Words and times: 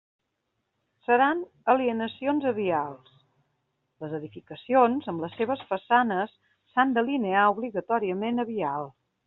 Seran 1.07 1.43
alineacions 1.73 2.47
a 2.51 2.53
vials, 2.61 3.11
les 4.05 4.17
edificacions, 4.21 5.13
amb 5.13 5.27
les 5.27 5.39
seves 5.43 5.63
façanes, 5.75 6.35
s'han 6.73 6.99
d'alinear 6.99 7.49
obligatòriament 7.55 8.45
a 8.45 8.51
vial. 8.55 8.95